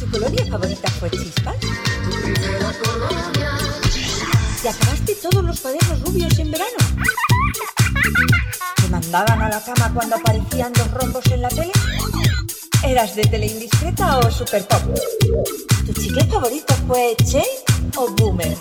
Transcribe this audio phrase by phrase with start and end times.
[0.00, 1.56] ¿Tu colonia favorita fue Chispas?
[4.62, 6.78] ¿Te acabaste todos los cuadernos rubios en verano?
[8.76, 11.72] ¿Te mandaban a la cama cuando aparecían dos rombos en la tele?
[12.82, 14.80] ¿Eras de tele indiscreta o super pop?
[15.84, 17.44] ¿Tu chicle favorito fue Che
[17.96, 18.56] o Boomer?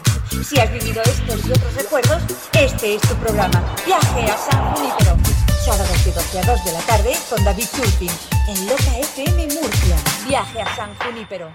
[0.45, 2.21] Si has vivido estos y otros recuerdos,
[2.51, 3.63] este es tu programa.
[3.85, 5.38] Viaje a San Junípero.
[5.65, 8.09] Sábados de 12 a 2 de la tarde con David Turpin
[8.47, 9.97] en Loca FM Murcia.
[10.27, 11.53] Viaje a San Junípero.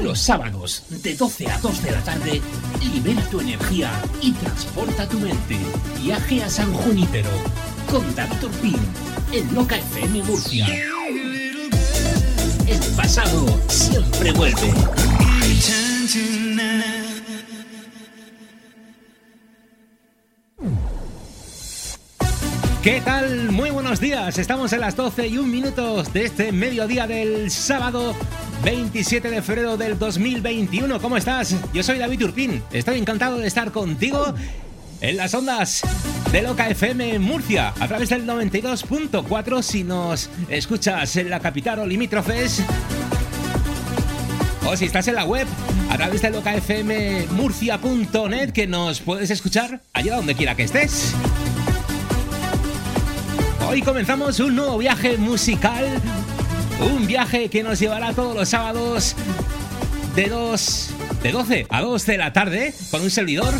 [0.00, 2.40] Los sábados de 12 a 2 de la tarde,
[2.92, 3.90] libera tu energía
[4.22, 5.58] y transporta tu mente.
[6.02, 7.30] Viaje a San Junípero
[7.90, 8.78] con David Turpin
[9.32, 10.66] en Loca FM Murcia.
[12.66, 14.72] El pasado siempre vuelve.
[22.82, 23.50] ¿Qué tal?
[23.50, 24.38] Muy buenos días.
[24.38, 28.14] Estamos en las 12 y un minutos de este mediodía del sábado
[28.62, 31.00] 27 de febrero del 2021.
[31.00, 31.56] ¿Cómo estás?
[31.74, 32.62] Yo soy David Urpín.
[32.70, 34.32] Estoy encantado de estar contigo
[35.00, 35.82] en las ondas
[36.30, 41.86] de Loca FM Murcia a través del 92.4 si nos escuchas en la capital o
[41.86, 42.62] limítrofes
[44.64, 45.48] o si estás en la web
[45.90, 51.16] a través de locafmmurcia.net que nos puedes escuchar allá donde quiera que estés.
[53.68, 55.84] Hoy comenzamos un nuevo viaje musical,
[56.80, 59.14] un viaje que nos llevará todos los sábados
[60.16, 60.90] de 2
[61.22, 63.52] de 12 a 2 de la tarde con un servidor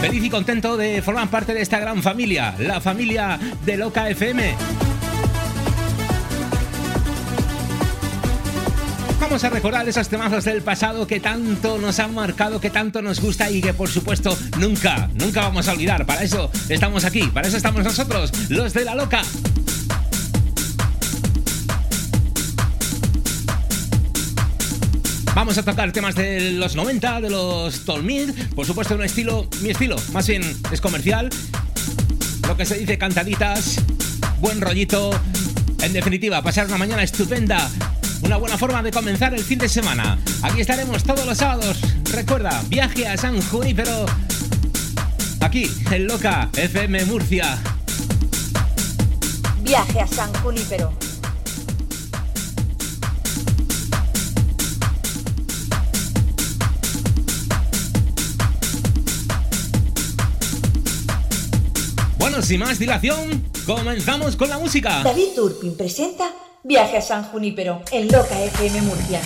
[0.00, 4.54] Feliz y contento de formar parte de esta gran familia, la familia de Loca FM.
[9.20, 13.20] Vamos a recordar esos temazos del pasado que tanto nos han marcado, que tanto nos
[13.20, 16.06] gusta y que por supuesto nunca, nunca vamos a olvidar.
[16.06, 19.22] Para eso estamos aquí, para eso estamos nosotros, los de la Loca.
[25.34, 29.70] Vamos a tocar temas de los 90, de los Tolmid, por supuesto un estilo, mi
[29.70, 31.30] estilo, más bien es comercial,
[32.48, 33.76] lo que se dice cantaditas,
[34.40, 35.10] buen rollito,
[35.82, 37.70] en definitiva, pasar una mañana estupenda,
[38.22, 40.18] una buena forma de comenzar el fin de semana.
[40.42, 41.78] Aquí estaremos todos los sábados,
[42.12, 43.38] recuerda, viaje a San
[43.76, 44.06] pero
[45.40, 47.58] aquí en Loca FM Murcia.
[49.62, 50.92] Viaje a San Junípero.
[62.42, 65.02] sin más dilación, comenzamos con la música.
[65.02, 69.20] David Turpin presenta Viaje a San Junípero en Loca FM Murcia.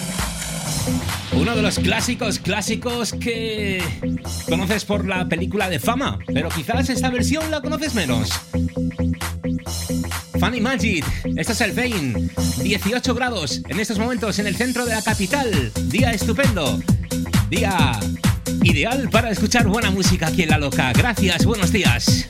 [1.32, 3.82] Uno de los clásicos clásicos que
[4.48, 8.30] conoces por la película de fama, pero quizás esta versión la conoces menos.
[10.38, 11.04] Funny Magic,
[11.36, 12.30] este es el Vein,
[12.62, 16.78] 18 grados en estos momentos en el centro de la capital, día estupendo,
[17.50, 17.98] día
[18.62, 20.92] ideal para escuchar buena música aquí en La Loca.
[20.92, 22.26] Gracias, buenos días.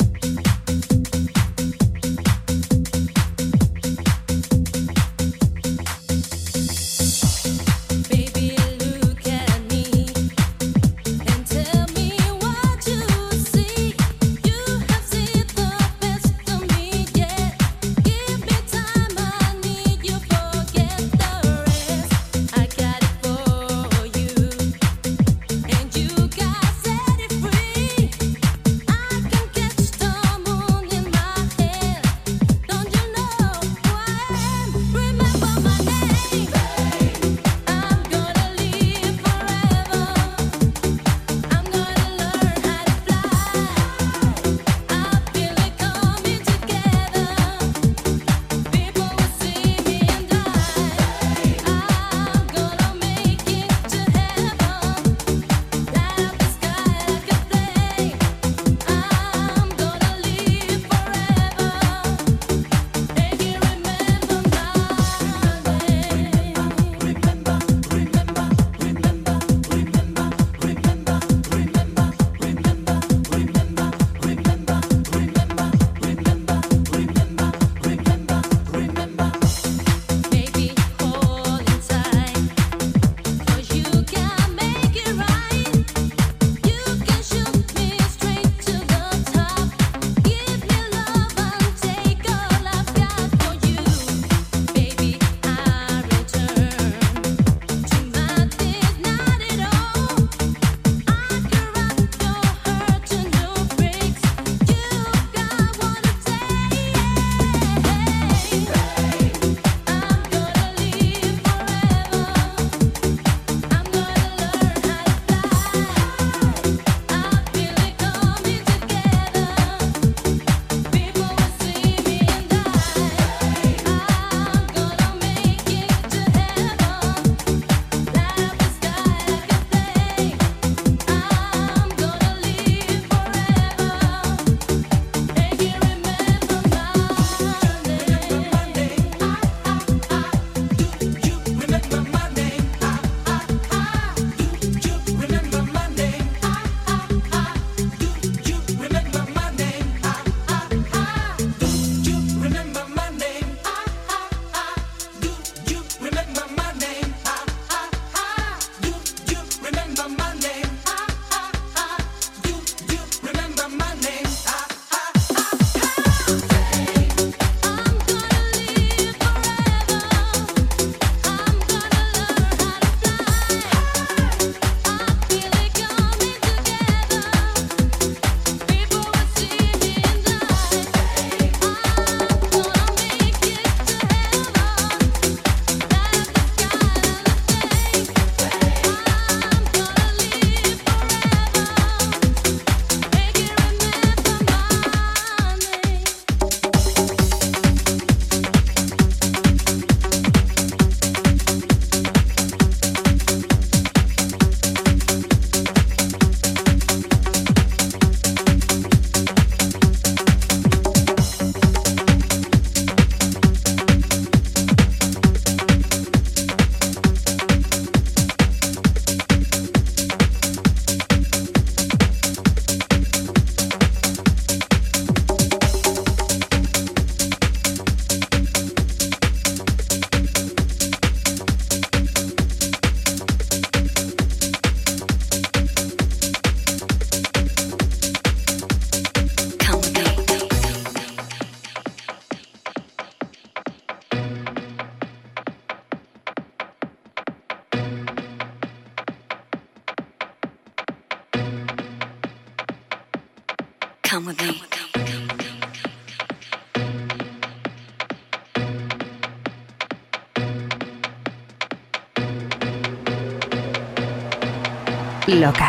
[265.35, 265.63] Loca.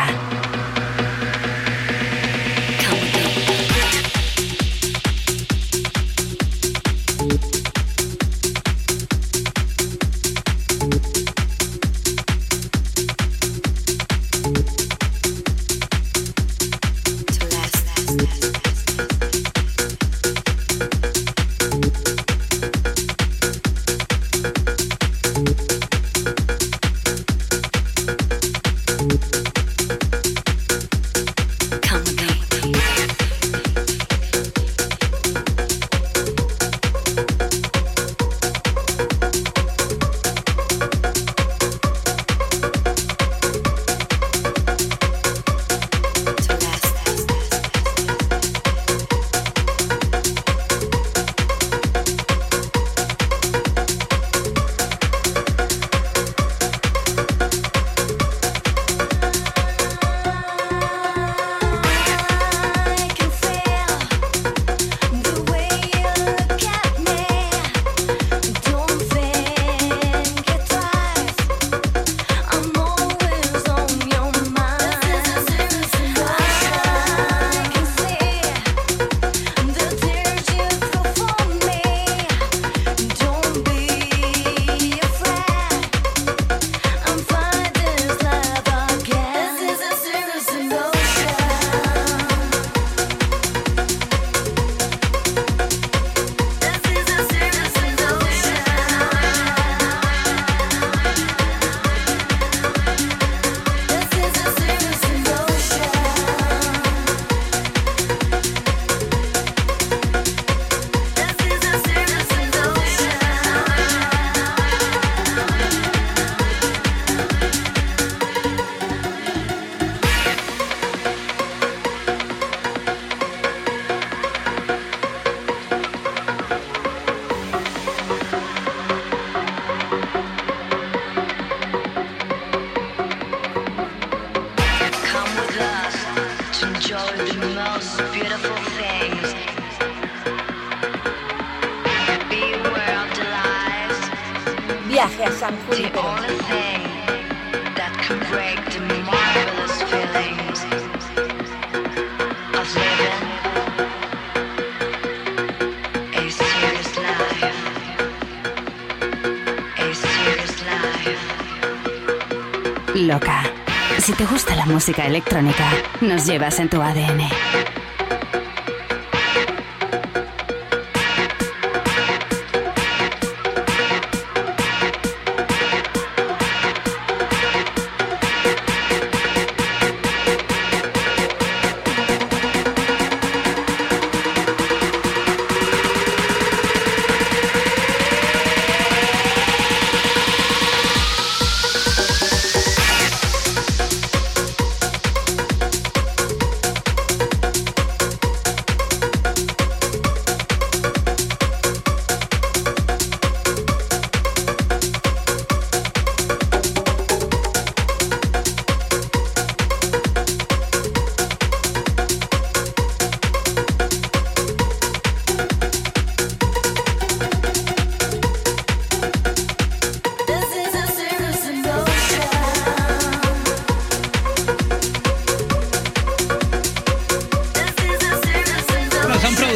[164.86, 165.68] Música electrónica
[166.00, 167.85] nos llevas en tu ADN.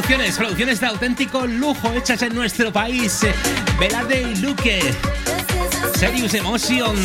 [0.07, 3.21] De auténtico lujo hechas en nuestro país.
[3.79, 4.79] Velade y Luque.
[5.95, 6.95] Serious Emotion,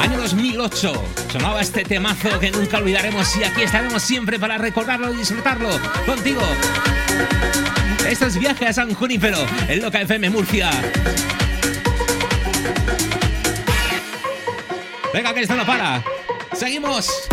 [0.00, 0.92] año 2008.
[1.30, 5.68] Sonaba este temazo que nunca olvidaremos y aquí estaremos siempre para recordarlo y disfrutarlo
[6.04, 6.42] contigo.
[8.08, 10.70] Esto es Viaje a San Junípero, en Loca FM Murcia.
[15.12, 16.02] Venga, que esto no para.
[16.54, 17.28] Seguimos.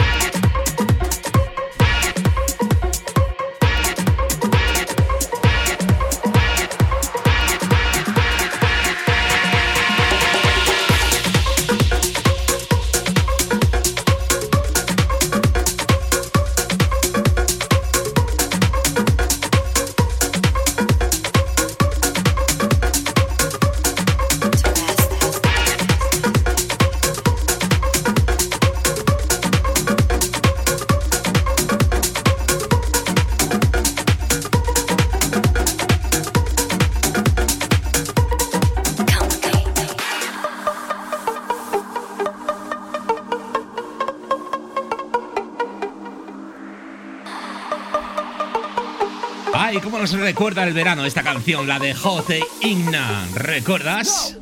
[50.44, 53.26] Recuerda el verano esta canción, la de Jote Igna.
[53.34, 54.33] ¿Recuerdas?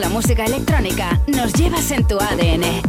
[0.00, 2.82] La música electrónica, nos llevas en tu ADN.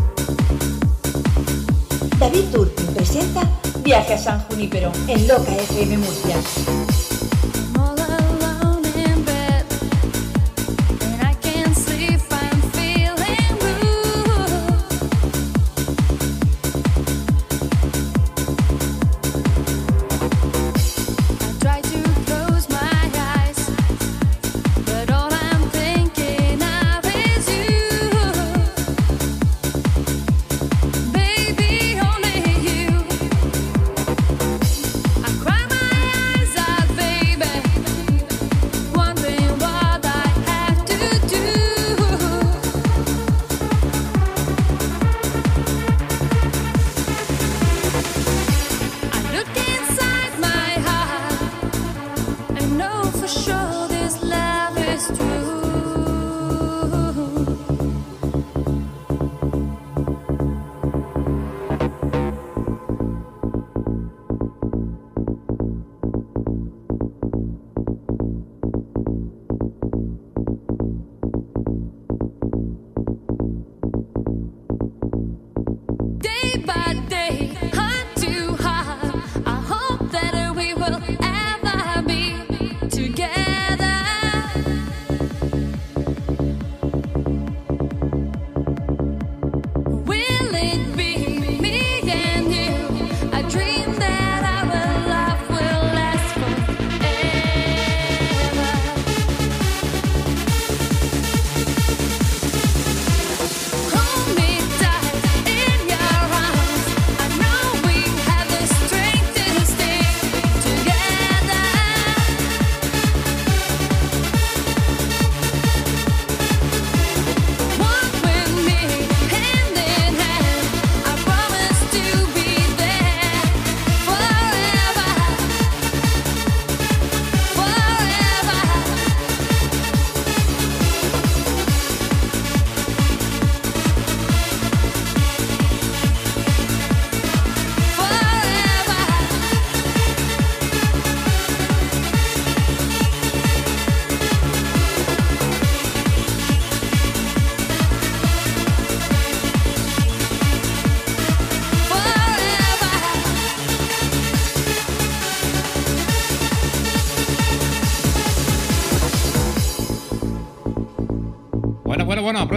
[2.18, 3.42] David Turpin presenta
[3.84, 6.85] Viaje a San Junípero en Loca FM Murcia.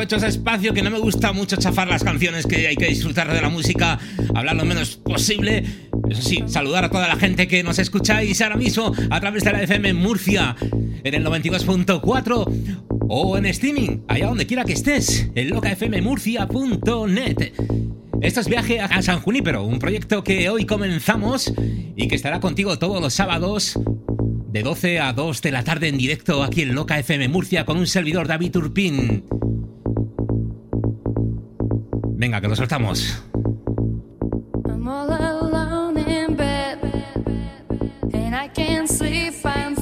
[0.09, 3.31] Aprovecho ese espacio que no me gusta mucho chafar las canciones, que hay que disfrutar
[3.31, 3.99] de la música,
[4.35, 5.63] hablar lo menos posible.
[6.09, 9.53] Eso sí, saludar a toda la gente que nos escucháis ahora mismo a través de
[9.53, 15.51] la FM Murcia en el 92.4 o en streaming, allá donde quiera que estés, en
[15.51, 17.53] locafmmurcia.net.
[18.23, 21.53] Esto es Viaje a San Junípero, un proyecto que hoy comenzamos
[21.97, 23.79] y que estará contigo todos los sábados
[24.49, 27.77] de 12 a 2 de la tarde en directo aquí en Loca FM Murcia con
[27.77, 29.38] un servidor David Turpin.
[32.19, 33.23] Venga, que lo soltamos.
[34.69, 39.35] I'm all alone in bed, bed, bed, bed, and I can't sleep.
[39.45, 39.78] I'm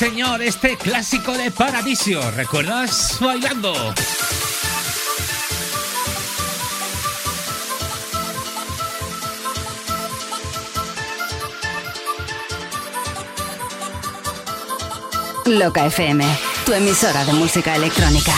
[0.00, 2.30] señor, este clásico de Paradiso.
[2.30, 3.18] ¿Recuerdas?
[3.20, 3.74] Bailando.
[15.44, 16.24] Loca FM,
[16.64, 18.32] tu emisora de música electrónica.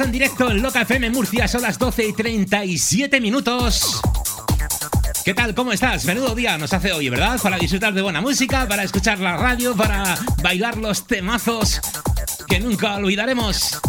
[0.00, 4.00] En directo en Loca FM Murcia, son las 12 y 37 minutos.
[5.24, 5.54] ¿Qué tal?
[5.54, 6.04] ¿Cómo estás?
[6.04, 7.40] Menudo día nos hace hoy, ¿verdad?
[7.40, 11.80] Para disfrutar de buena música, para escuchar la radio, para bailar los temazos
[12.46, 13.80] que nunca olvidaremos.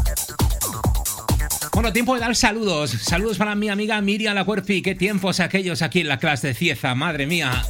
[1.74, 2.92] Bueno, tiempo de dar saludos.
[3.02, 4.82] Saludos para mi amiga Miriam La Cuerpi.
[4.82, 7.64] Qué tiempos aquellos aquí en la clase de Cieza, madre mía.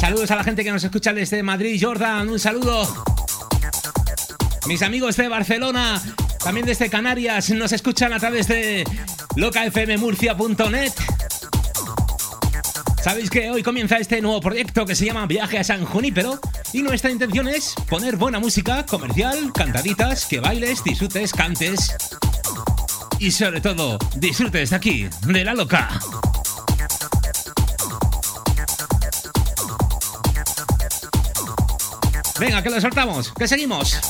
[0.00, 2.28] Saludos a la gente que nos escucha desde Madrid, Jordan.
[2.28, 3.11] Un saludo.
[4.66, 6.00] Mis amigos de Barcelona,
[6.42, 8.84] también desde Canarias, nos escuchan a través de
[9.34, 10.92] locafmmurcia.net.
[13.02, 16.38] Sabéis que hoy comienza este nuevo proyecto que se llama Viaje a San Junípero
[16.72, 21.96] y nuestra intención es poner buena música comercial, cantaditas, que bailes, disfrutes, cantes
[23.18, 25.98] y sobre todo disfrutes de aquí, de la loca.
[32.38, 34.00] Venga, que lo soltamos, que seguimos.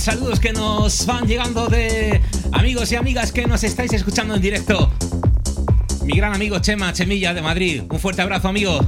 [0.00, 2.22] Saludos que nos van llegando de
[2.52, 4.90] amigos y amigas que nos estáis escuchando en directo.
[6.04, 7.82] Mi gran amigo Chema Chemilla de Madrid.
[7.90, 8.80] Un fuerte abrazo, amigo.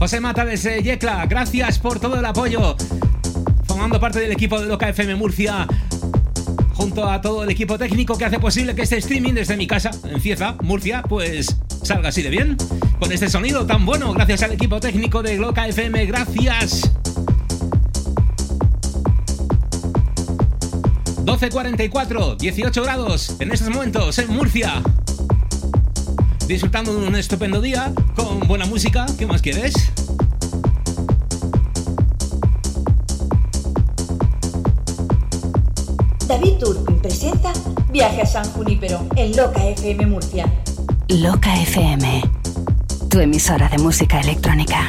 [0.00, 2.76] José Mata desde Yecla, gracias por todo el apoyo.
[3.66, 5.68] Formando parte del equipo de Loca FM Murcia,
[6.72, 9.92] junto a todo el equipo técnico que hace posible que este streaming desde mi casa,
[10.04, 12.56] en Cieza, Murcia, pues salga así de bien.
[12.98, 16.93] Con este sonido tan bueno, gracias al equipo técnico de Loca FM, gracias.
[21.24, 24.82] 12.44, 18 grados en estos momentos en Murcia.
[26.46, 29.72] Disfrutando de un estupendo día con buena música, ¿qué más quieres?
[36.28, 37.52] David Turpin presenta
[37.90, 40.52] Viaje a San Junípero en Loca FM Murcia.
[41.08, 42.22] Loca FM,
[43.08, 44.88] tu emisora de música electrónica.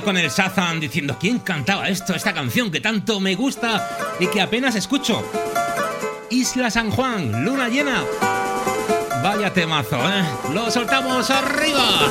[0.00, 4.40] Con el Shazam diciendo quién cantaba esto, esta canción que tanto me gusta y que
[4.40, 5.22] apenas escucho.
[6.30, 8.02] Isla San Juan, luna llena.
[9.22, 10.24] Vaya temazo, ¿eh?
[10.54, 12.08] Lo soltamos arriba.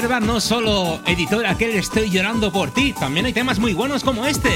[0.00, 4.48] No solo editora que estoy llorando por ti, también hay temas muy buenos como este.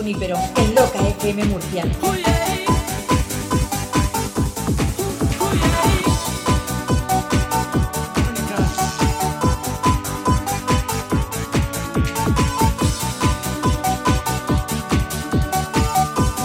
[0.00, 1.84] Junípero en Loca FM Murcia.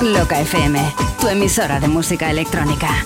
[0.01, 3.05] Loca FM, tu emisora de música electrónica.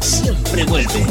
[0.00, 1.06] Siempre vuelve.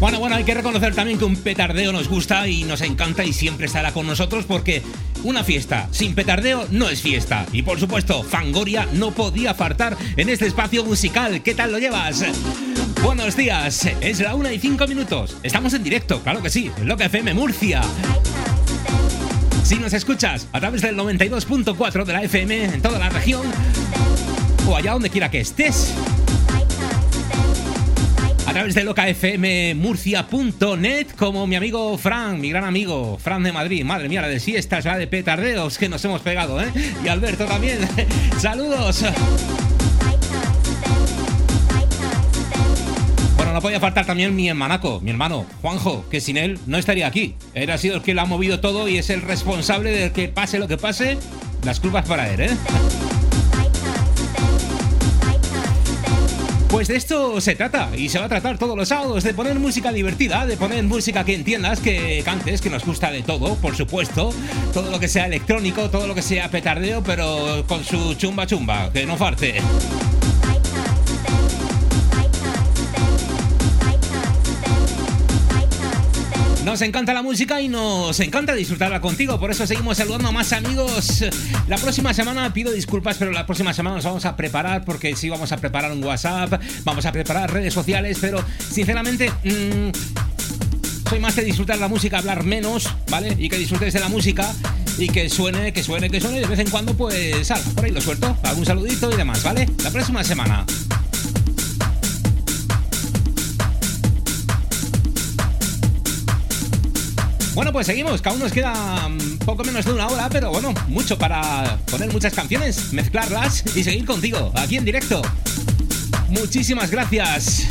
[0.00, 3.32] Bueno, bueno, hay que reconocer también que un petardeo nos gusta y nos encanta y
[3.32, 4.82] siempre estará con nosotros porque
[5.22, 7.46] una fiesta sin petardeo no es fiesta.
[7.52, 11.40] Y por supuesto, Fangoria no podía faltar en este espacio musical.
[11.44, 12.24] ¿Qué tal lo llevas?
[13.00, 15.36] Buenos días, es la una y cinco minutos.
[15.44, 17.80] Estamos en directo, claro que sí, en Loca FM Murcia.
[19.70, 23.42] Si nos escuchas a través del 92.4 de la FM en toda la región
[24.68, 25.94] o allá donde quiera que estés
[28.48, 33.84] a través de locafmmurcia.net, como mi amigo Fran, mi gran amigo Fran de Madrid.
[33.84, 36.66] Madre mía, la de siestas, la de petardeos que nos hemos pegado, ¿eh?
[37.04, 37.78] Y Alberto también.
[38.40, 39.04] Saludos.
[43.60, 47.34] Podía faltar también mi hermanaco, mi hermano, Juanjo, que sin él no estaría aquí.
[47.54, 50.28] Él ha sido el que lo ha movido todo y es el responsable de que
[50.28, 51.18] pase lo que pase.
[51.64, 52.50] Las culpas para él, ¿eh?
[56.70, 59.58] Pues de esto se trata y se va a tratar todos los sábados, de poner
[59.58, 63.74] música divertida, de poner música que entiendas, que cantes, que nos gusta de todo, por
[63.74, 64.32] supuesto.
[64.72, 68.92] Todo lo que sea electrónico, todo lo que sea petardeo, pero con su chumba chumba,
[68.92, 69.60] que no farte.
[76.70, 80.52] Nos encanta la música y nos encanta disfrutarla contigo, por eso seguimos saludando a más
[80.52, 81.24] amigos.
[81.66, 85.28] La próxima semana pido disculpas, pero la próxima semana nos vamos a preparar porque sí
[85.28, 88.38] vamos a preparar un WhatsApp, vamos a preparar redes sociales, pero
[88.70, 89.32] sinceramente...
[89.42, 89.90] Mm,
[91.08, 93.34] soy más de disfrutar la música, hablar menos, ¿vale?
[93.36, 94.54] Y que disfrutes de la música
[94.96, 96.36] y que suene, que suene, que suene.
[96.36, 98.38] Y de vez en cuando, pues, salga, por ahí lo suelto.
[98.44, 99.68] Algún saludito y demás, ¿vale?
[99.82, 100.64] La próxima semana.
[107.54, 110.72] Bueno, pues seguimos, que aún nos queda mm, poco menos de una hora, pero bueno,
[110.88, 115.20] mucho para poner muchas canciones, mezclarlas y seguir contigo, aquí en directo.
[116.28, 117.66] Muchísimas gracias.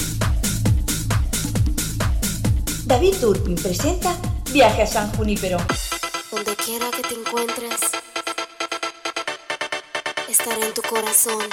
[2.85, 4.15] David Turpin presenta
[4.51, 5.57] Viaje a San Junípero.
[6.31, 7.79] Donde quiera que te encuentres,
[10.27, 11.45] estaré en tu corazón,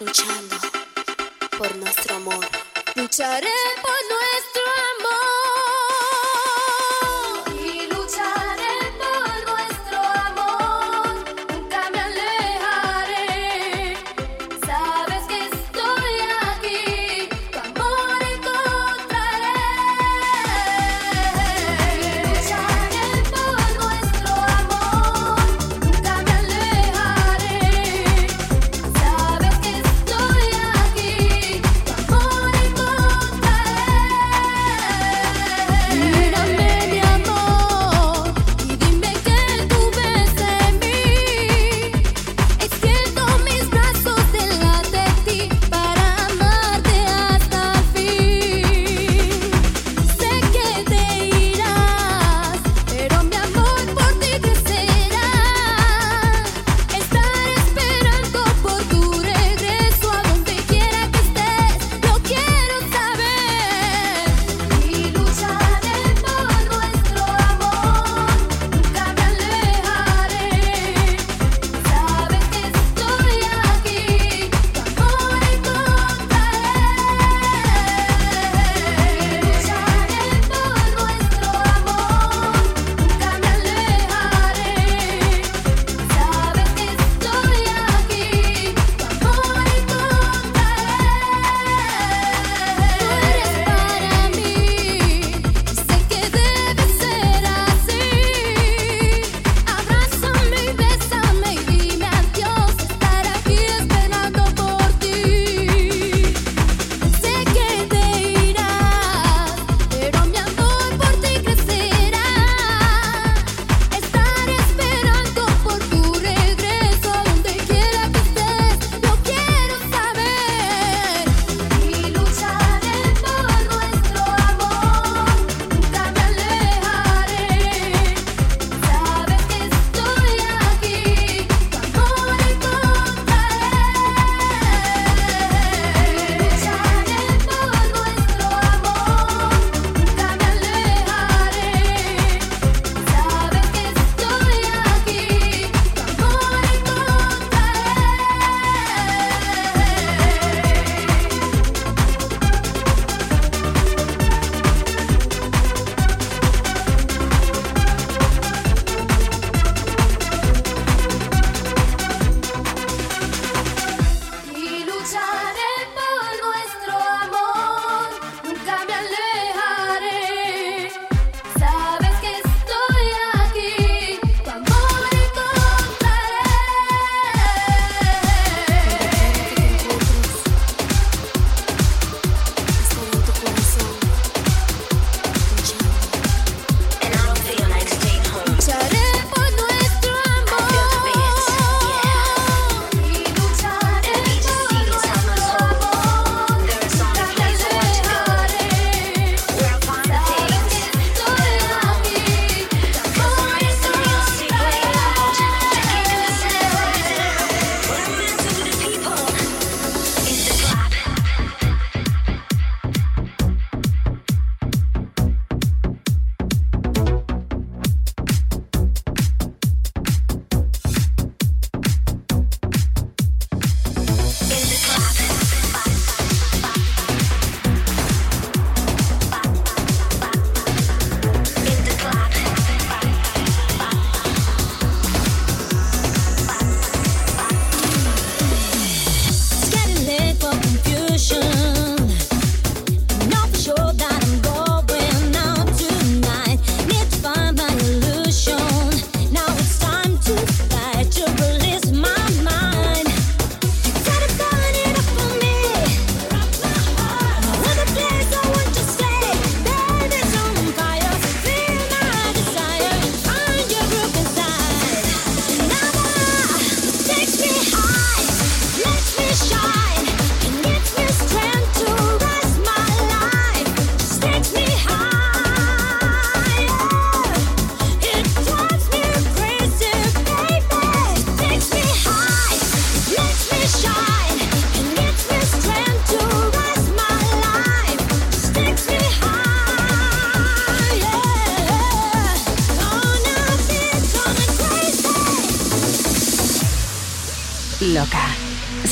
[0.00, 0.56] luchando
[1.58, 2.46] por nuestro amor.
[2.94, 3.48] Lucharé
[3.82, 4.62] por nuestro
[4.98, 5.47] amor.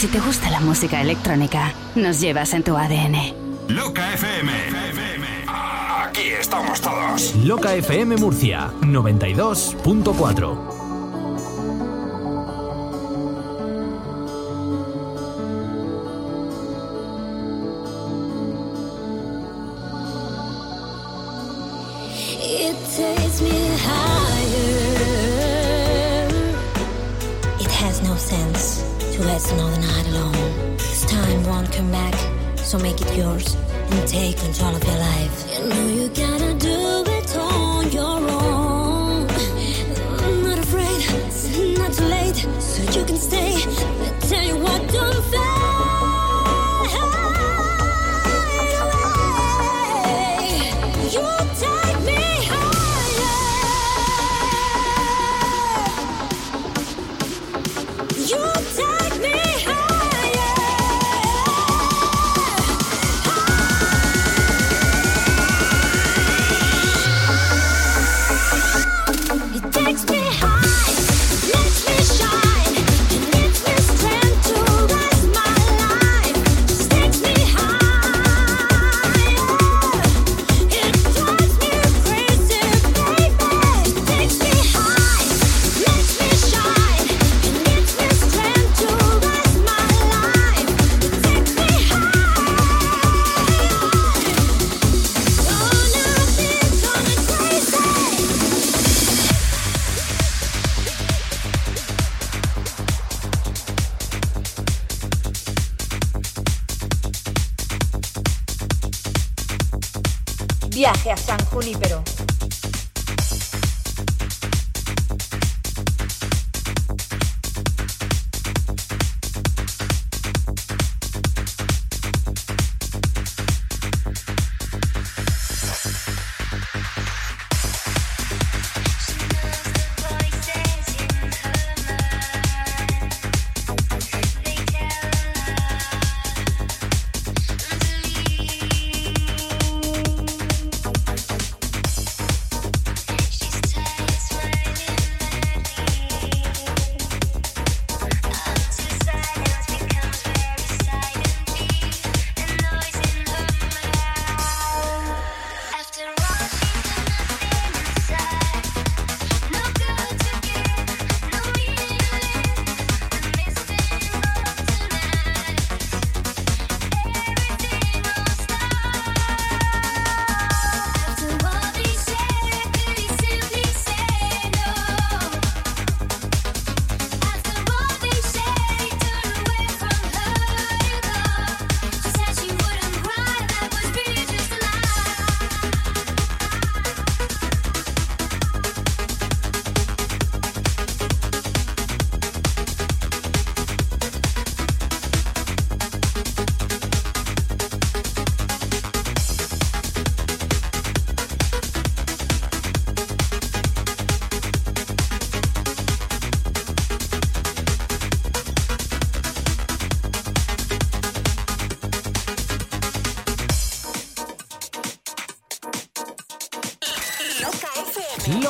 [0.06, 3.16] si te gusta la música electrónica, nos llevas en tu ADN.
[3.68, 4.52] Loca FM.
[5.48, 7.34] Aquí estamos todos.
[7.44, 10.75] Loca FM Murcia, 92.4.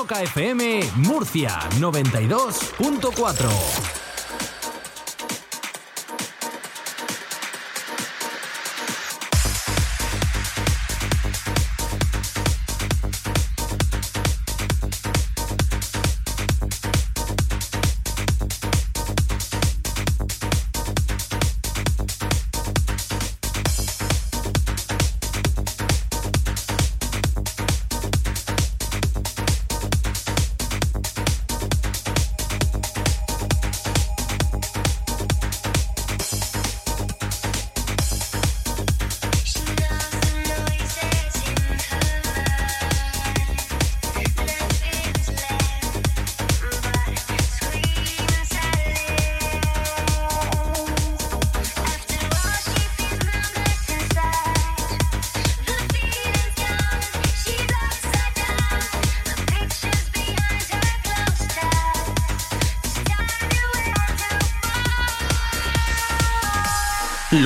[0.07, 3.86] Roca FM Murcia 92.4.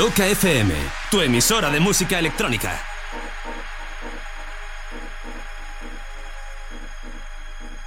[0.00, 0.72] Loca FM,
[1.10, 2.80] tu emisora de música electrónica.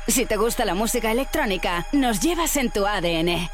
[0.07, 3.49] Si te gusta la música electrónica, nos llevas en tu ADN.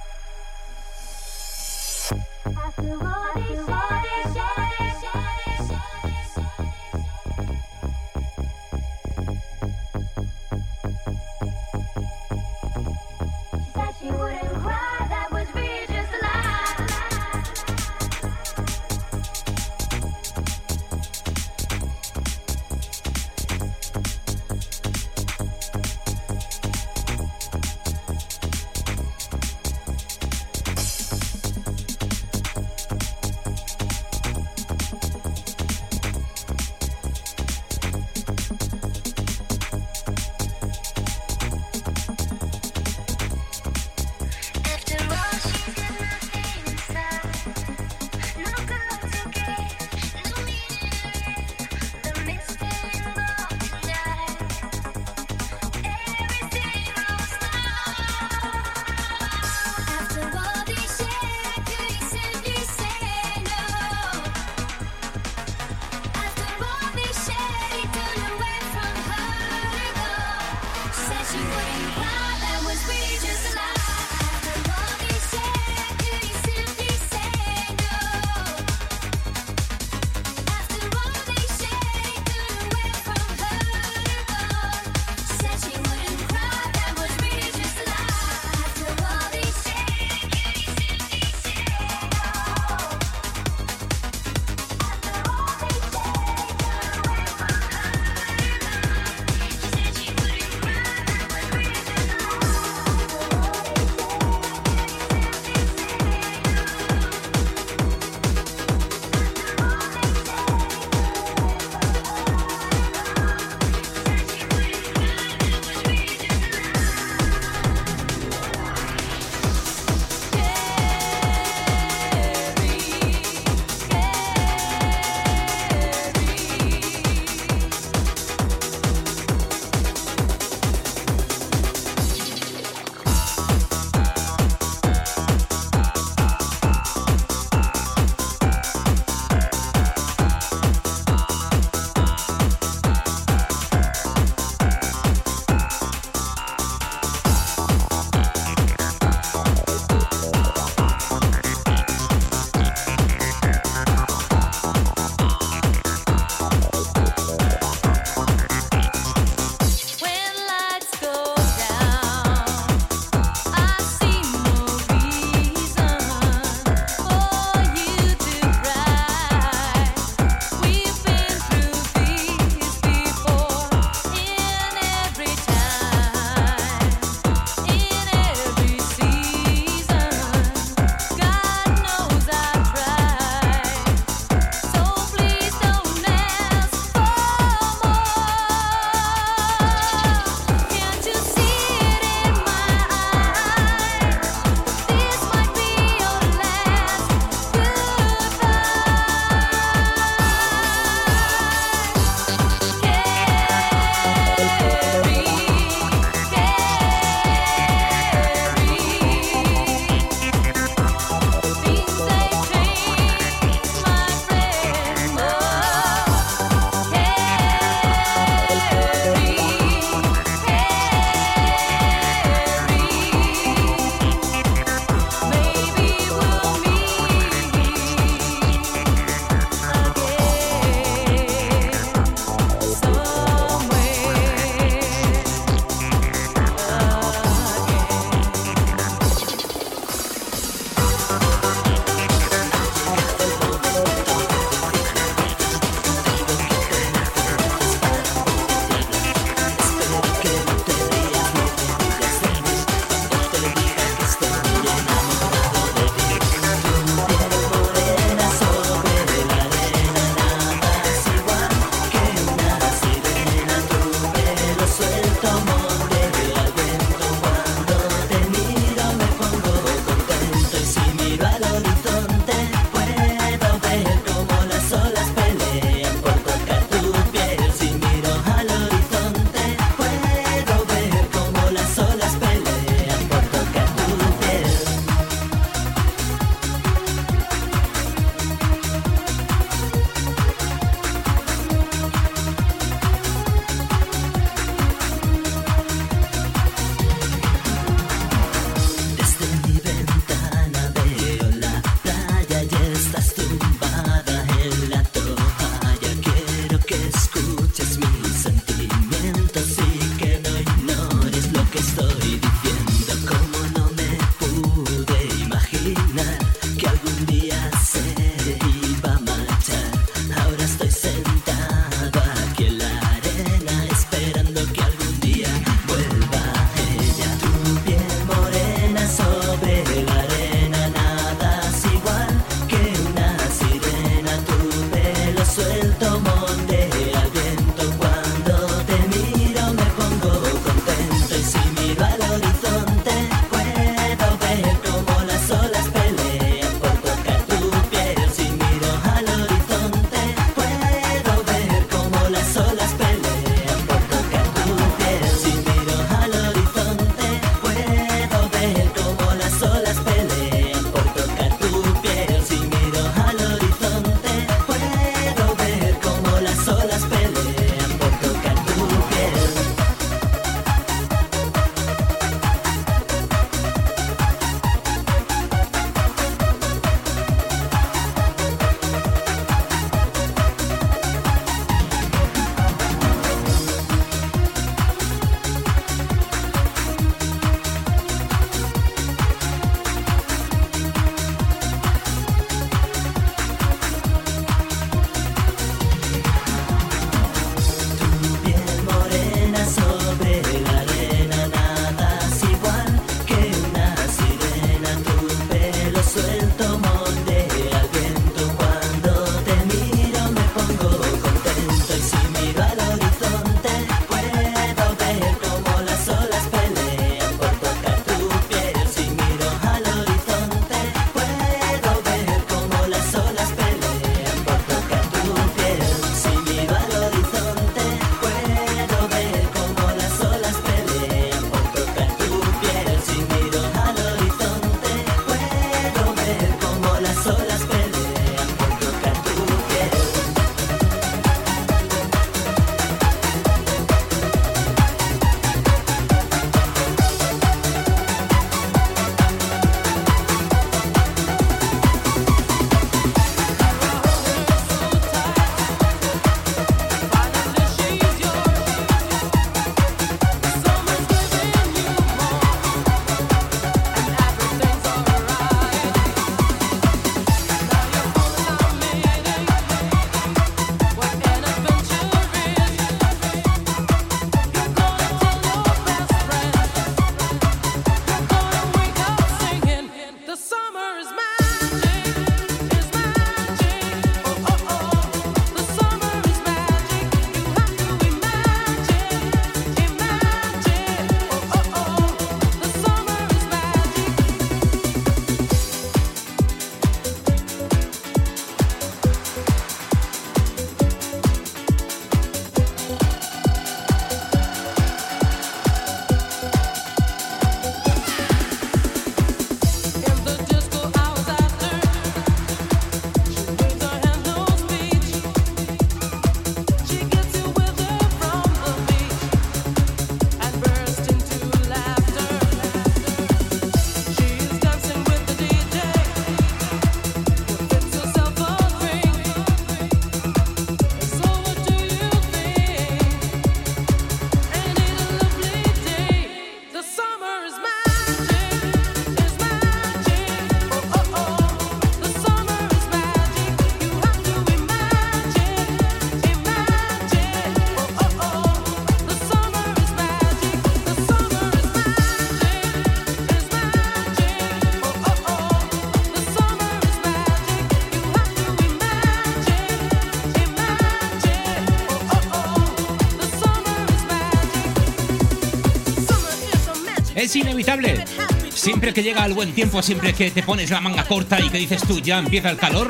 [567.09, 567.83] Es inevitable.
[568.31, 571.39] Siempre que llega el buen tiempo, siempre que te pones la manga corta y que
[571.39, 572.69] dices tú ya empieza el calor,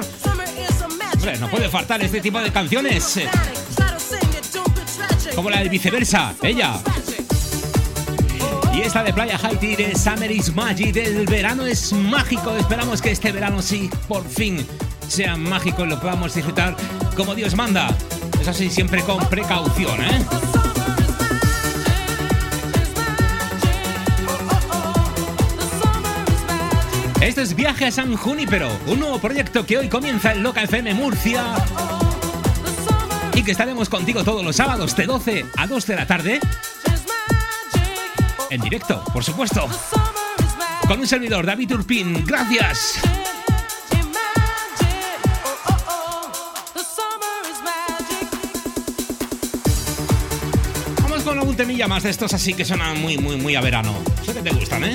[1.41, 3.19] no puede faltar este tipo de canciones.
[5.35, 6.79] Como la de viceversa, ella.
[8.73, 12.55] Y esta de Playa Haiti de Summer is Magic, del verano es mágico.
[12.55, 14.65] Esperamos que este verano sí, por fin,
[15.09, 16.77] sea mágico y lo podamos disfrutar
[17.17, 17.93] como Dios manda.
[18.39, 20.58] Eso sí, siempre con precaución, ¿eh?
[27.29, 30.95] Esto es Viaje a San Junípero, un nuevo proyecto que hoy comienza en Loca FM
[30.95, 31.43] Murcia
[33.35, 36.39] y que estaremos contigo todos los sábados de 12 a 2 de la tarde
[38.49, 39.67] en directo, por supuesto,
[40.87, 42.25] con un servidor David Urpin.
[42.25, 42.99] Gracias.
[51.03, 53.93] Vamos con algún temilla más de estos así que suenan muy, muy, muy a verano.
[54.25, 54.93] Sé que te gustan, ¿eh?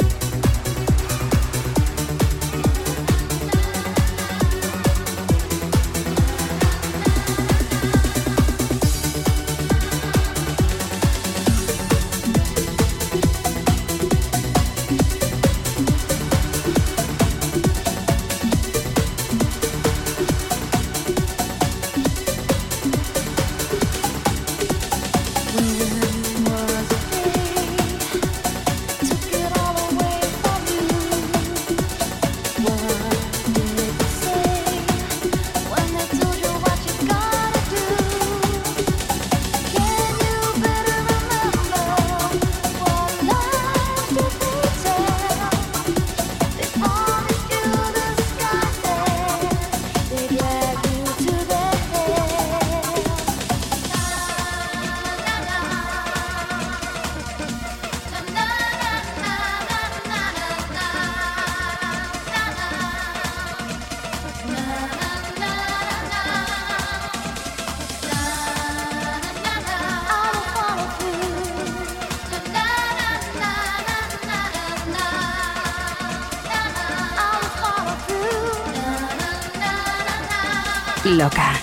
[81.15, 81.54] Loca.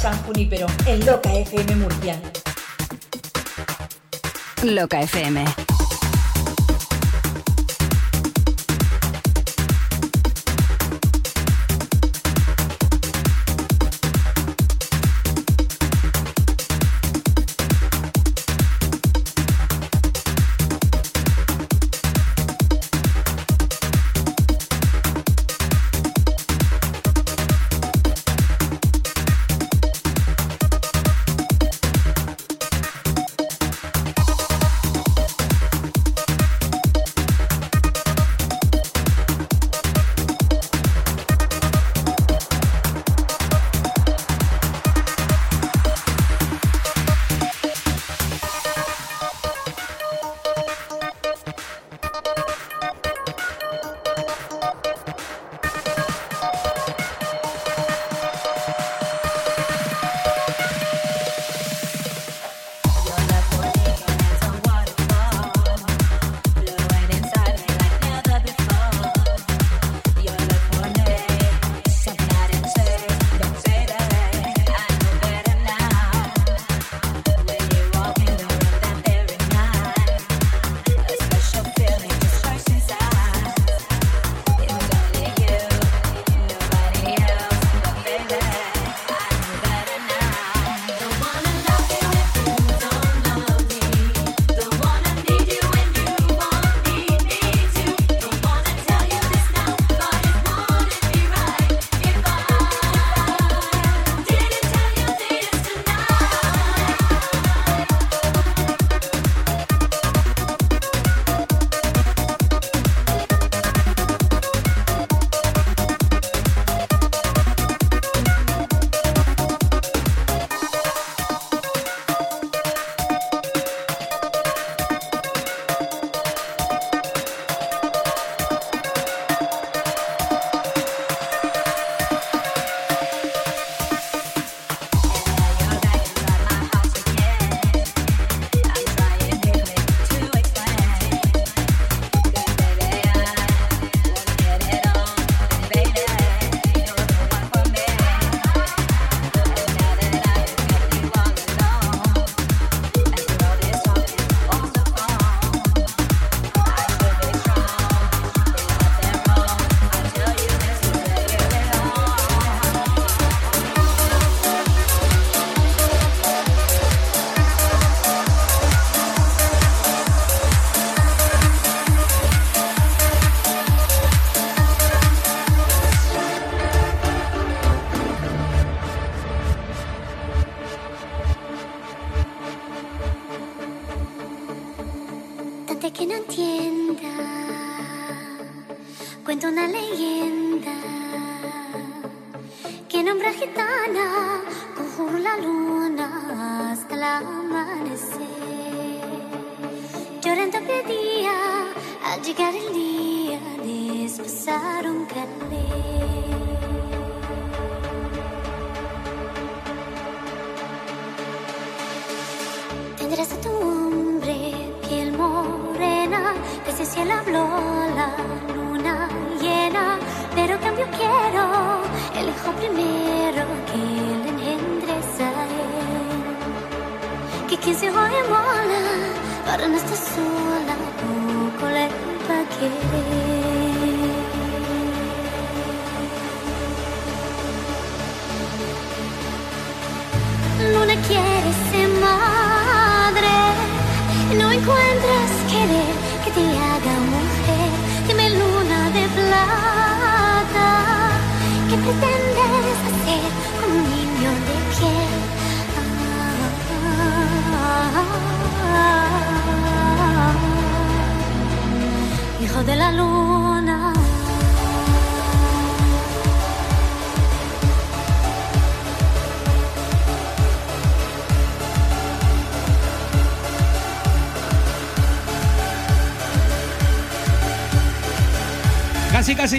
[0.00, 2.18] San Junípero en Loca FM Murcia.
[4.62, 5.44] Loca FM.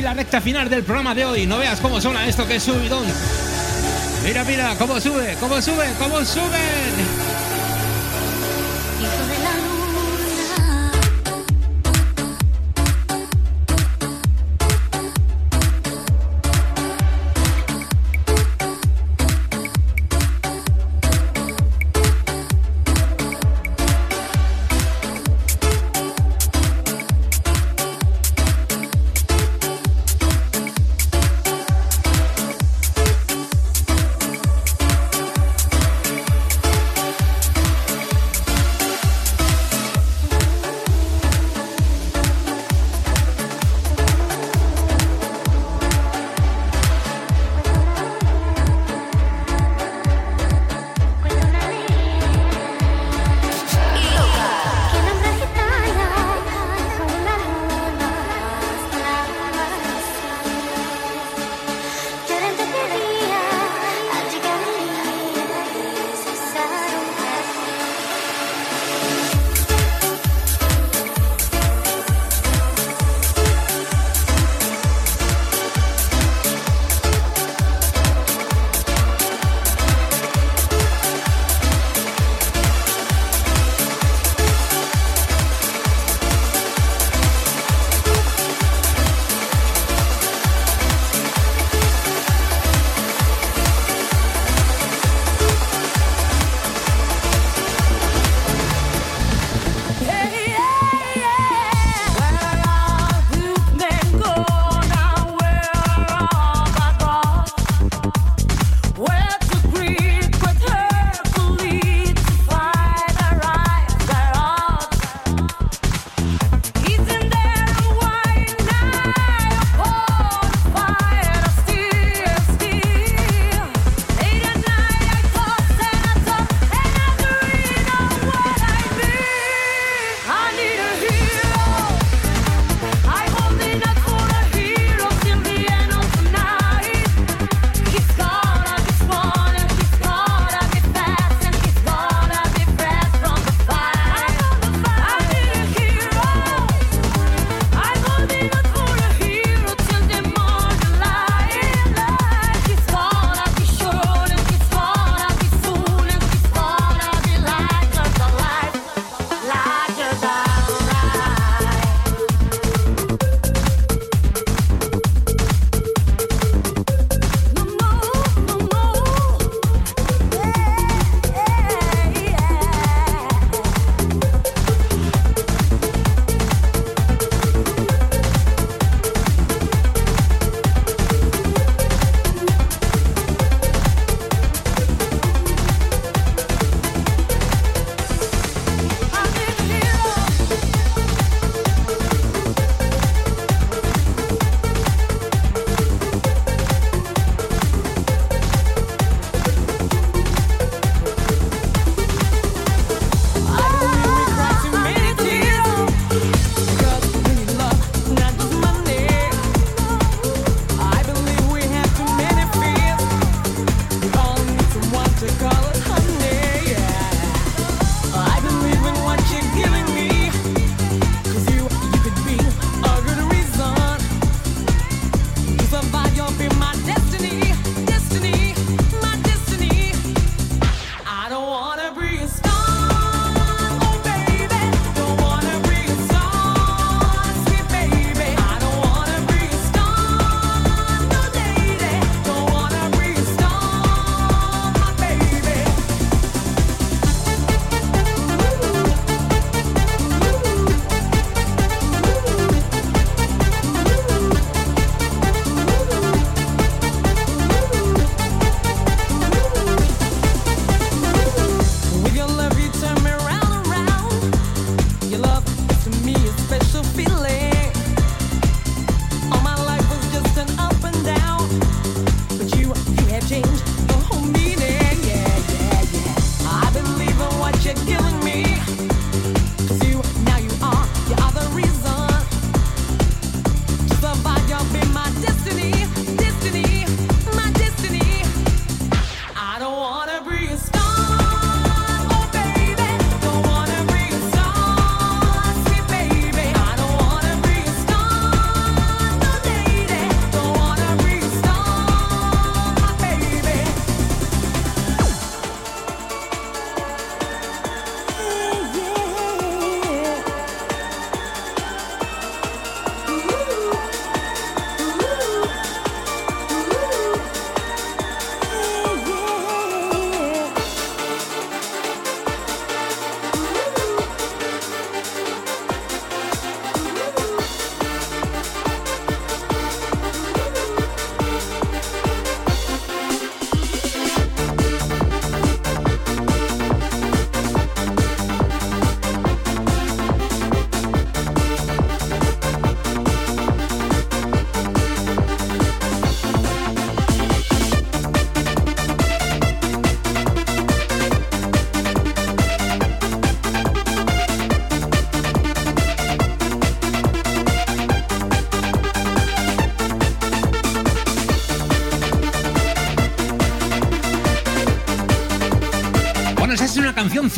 [0.02, 1.45] la recta final del programa de hoy.
[1.45, 3.06] No veas cómo suena esto que es subidón.
[4.23, 7.32] Mira, mira, cómo sube, cómo sube, cómo suben.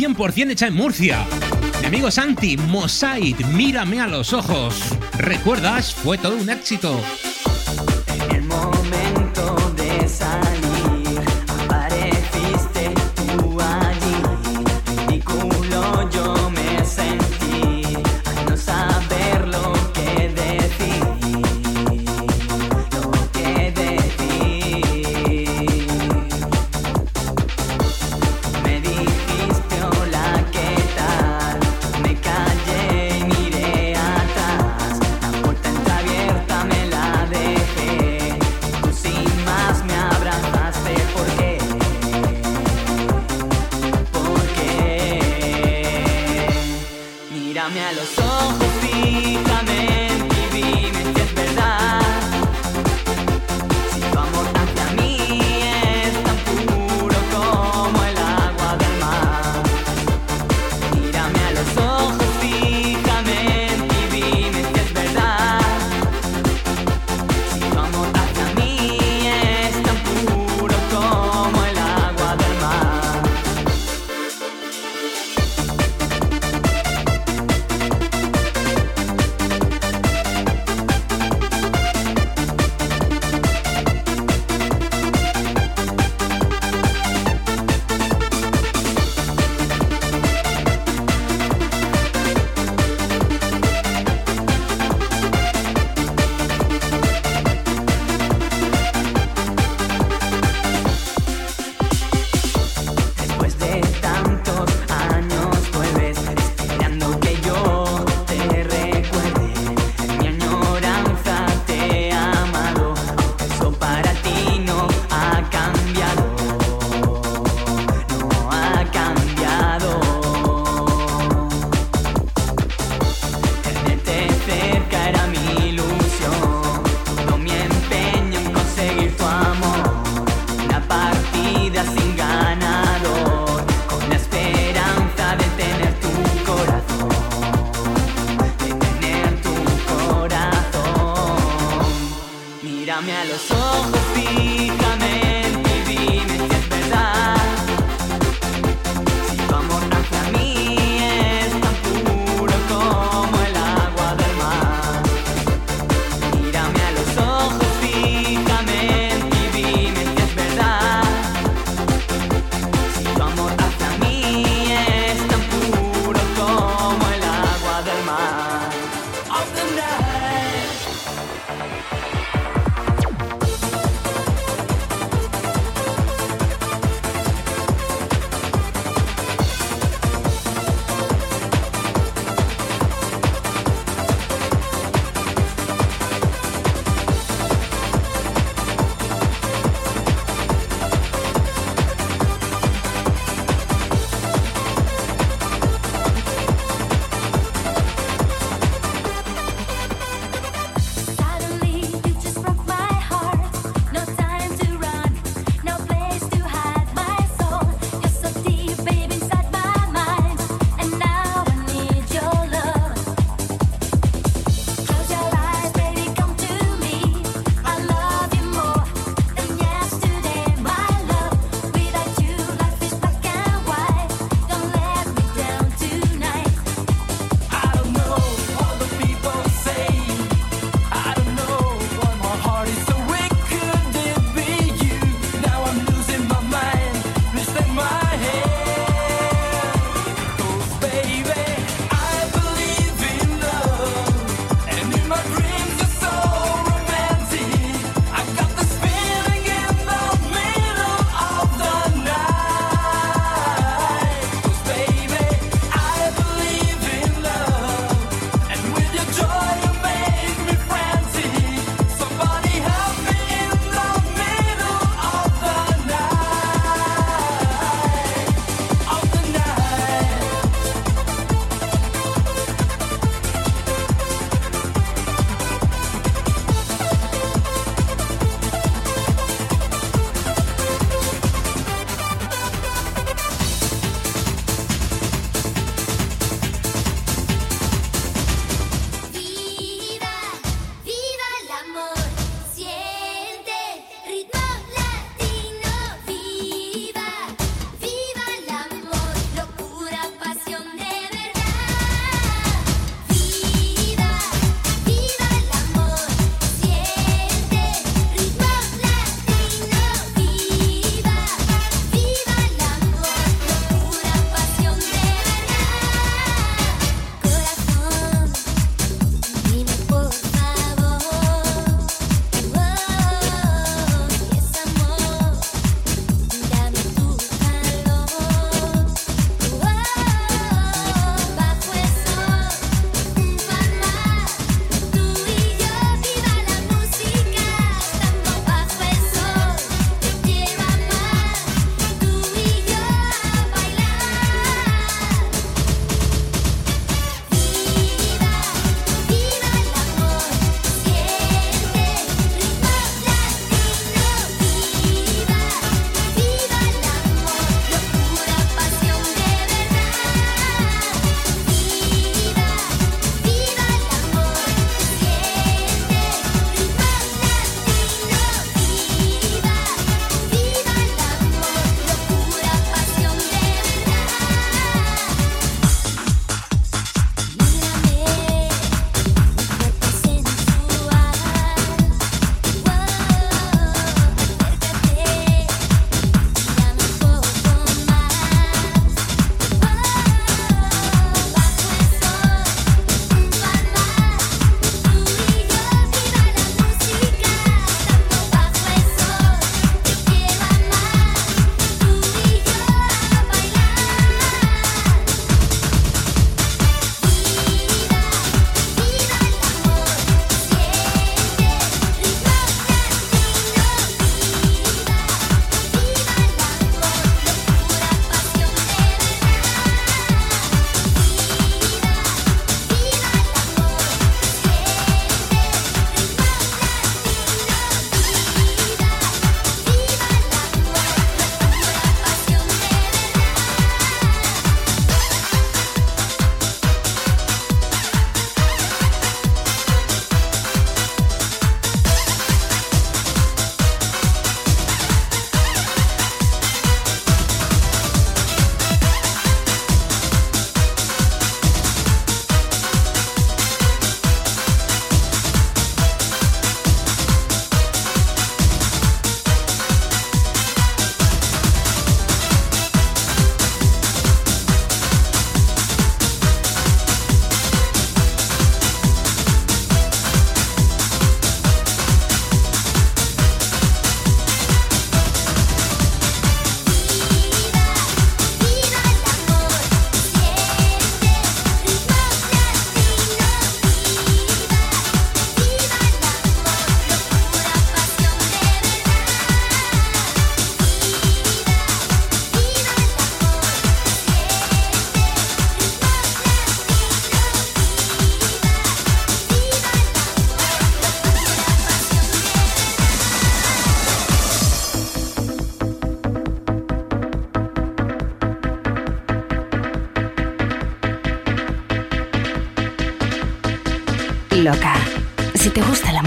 [0.04, 1.26] 100% hecha en Murcia.
[1.80, 4.76] Mi amigo Santi, Mosaid, mírame a los ojos.
[5.18, 5.94] ¿Recuerdas?
[5.94, 7.00] Fue todo un éxito.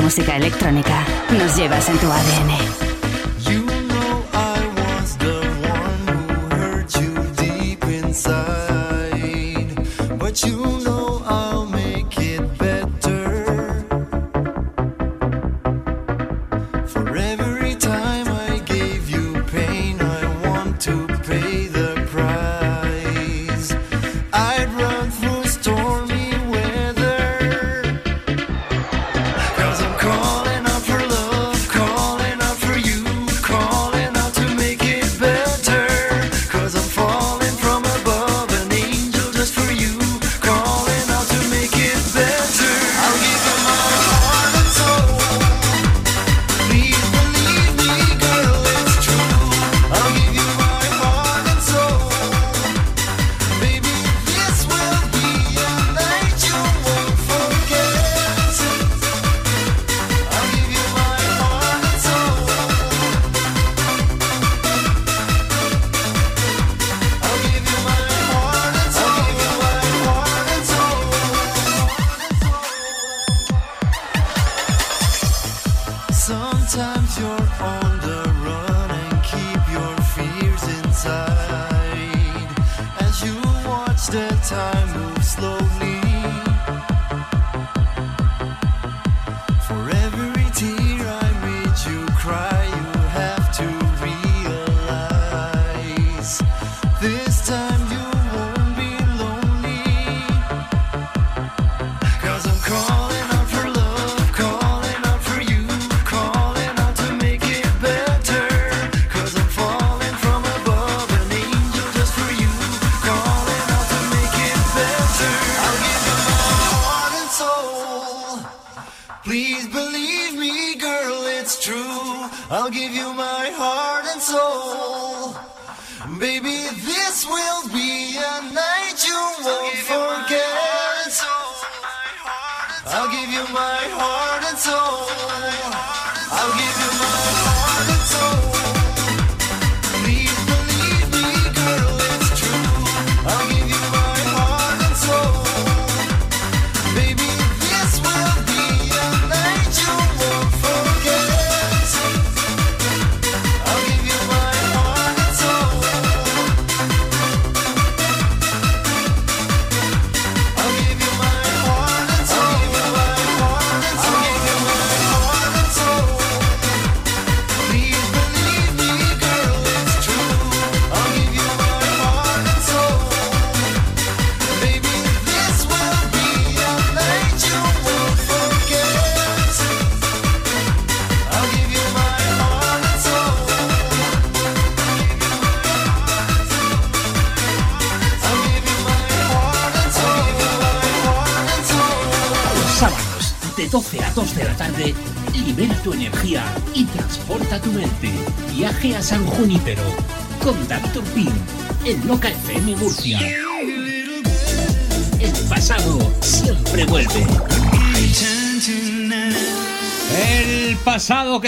[0.07, 1.05] música electrónica.
[1.37, 2.76] Nos llevas en tu ADN.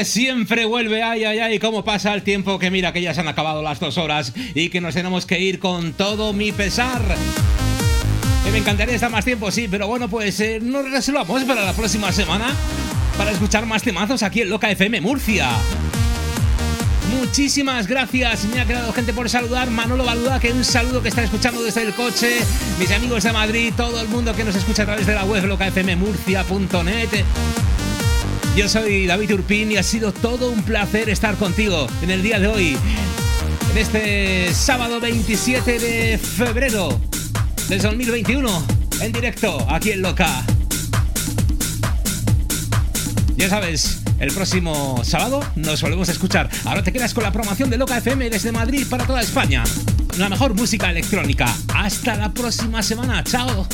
[0.04, 3.28] siempre vuelve, ay, ay, ay, cómo pasa el tiempo, que mira que ya se han
[3.28, 7.02] acabado las dos horas y que nos tenemos que ir con todo mi pesar.
[8.46, 11.72] Eh, me encantaría estar más tiempo, sí, pero bueno, pues eh, nos reservamos para la
[11.72, 12.54] próxima semana
[13.16, 15.48] para escuchar más temazos aquí en Loca FM Murcia.
[17.10, 19.70] Muchísimas gracias, me ha quedado gente por saludar.
[19.70, 22.38] Manolo Baluda, que un saludo que está escuchando desde el coche.
[22.78, 25.44] Mis amigos de Madrid, todo el mundo que nos escucha a través de la web
[25.46, 27.24] locafmmurcia.net.
[28.58, 32.40] Yo soy David Urpín y ha sido todo un placer estar contigo en el día
[32.40, 32.76] de hoy,
[33.70, 37.00] en este sábado 27 de febrero
[37.68, 38.66] del 2021,
[39.00, 40.44] en directo aquí en Loca.
[43.36, 46.50] Ya sabes, el próximo sábado nos volvemos a escuchar.
[46.64, 49.62] Ahora te quedas con la promoción de Loca FM desde Madrid para toda España.
[50.16, 51.46] La mejor música electrónica.
[51.72, 53.22] Hasta la próxima semana.
[53.22, 53.68] Chao.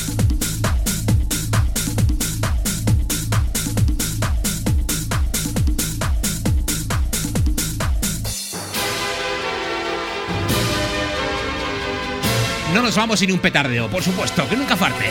[12.75, 15.05] No nos vamos sin un petardeo, por supuesto, que nunca falte.